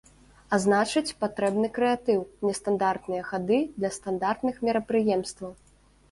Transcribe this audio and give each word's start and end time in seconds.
А 0.55 0.57
значыць, 0.61 1.15
патрэбны 1.23 1.67
крэатыў, 1.75 2.23
нестандартныя 2.47 3.25
хады 3.27 3.59
для 3.77 3.89
стандартных 3.97 4.55
мерапрыемстваў. 4.69 5.51